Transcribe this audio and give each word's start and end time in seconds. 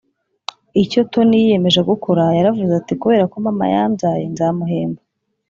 icyo 0.83 0.99
Tony 1.11 1.31
yiyemeje 1.41 1.79
gukora 1.89 2.23
Yaravuze 2.37 2.73
ati 2.77 2.93
kubera 3.01 3.25
ko 3.31 3.35
mama 3.45 3.65
yambyaye 3.75 4.23
nzamuhemba 4.33 5.01